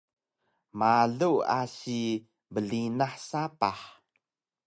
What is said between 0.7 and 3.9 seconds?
malu asi brinah sapah